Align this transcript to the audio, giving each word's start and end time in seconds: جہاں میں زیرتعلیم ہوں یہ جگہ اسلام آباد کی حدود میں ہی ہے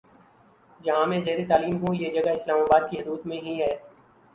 جہاں 0.81 1.05
میں 1.07 1.21
زیرتعلیم 1.21 1.77
ہوں 1.77 1.95
یہ 1.95 2.13
جگہ 2.13 2.31
اسلام 2.31 2.59
آباد 2.59 2.89
کی 2.91 2.99
حدود 2.99 3.25
میں 3.25 3.41
ہی 3.41 3.59
ہے 3.61 3.73